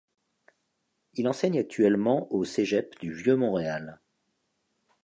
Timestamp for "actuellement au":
1.59-2.43